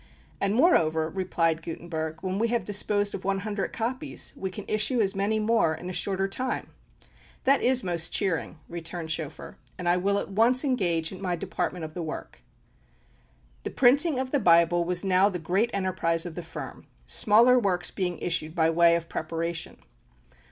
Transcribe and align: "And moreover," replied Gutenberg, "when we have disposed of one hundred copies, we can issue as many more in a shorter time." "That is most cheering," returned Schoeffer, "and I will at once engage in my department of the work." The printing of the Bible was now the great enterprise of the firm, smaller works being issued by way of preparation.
"And 0.41 0.55
moreover," 0.55 1.09
replied 1.11 1.61
Gutenberg, 1.61 2.23
"when 2.23 2.39
we 2.39 2.47
have 2.47 2.65
disposed 2.65 3.13
of 3.13 3.23
one 3.23 3.41
hundred 3.41 3.71
copies, 3.71 4.33
we 4.35 4.49
can 4.49 4.65
issue 4.67 4.99
as 4.99 5.13
many 5.13 5.37
more 5.37 5.75
in 5.75 5.91
a 5.91 5.93
shorter 5.93 6.27
time." 6.27 6.69
"That 7.43 7.61
is 7.61 7.83
most 7.83 8.11
cheering," 8.11 8.57
returned 8.67 9.11
Schoeffer, 9.11 9.57
"and 9.77 9.87
I 9.87 9.97
will 9.97 10.17
at 10.17 10.31
once 10.31 10.65
engage 10.65 11.11
in 11.11 11.21
my 11.21 11.35
department 11.35 11.85
of 11.85 11.93
the 11.93 12.01
work." 12.01 12.41
The 13.61 13.69
printing 13.69 14.17
of 14.17 14.31
the 14.31 14.39
Bible 14.39 14.85
was 14.85 15.03
now 15.05 15.29
the 15.29 15.37
great 15.37 15.69
enterprise 15.71 16.25
of 16.25 16.33
the 16.33 16.41
firm, 16.41 16.87
smaller 17.05 17.59
works 17.59 17.91
being 17.91 18.17
issued 18.17 18.55
by 18.55 18.71
way 18.71 18.95
of 18.95 19.07
preparation. 19.07 19.77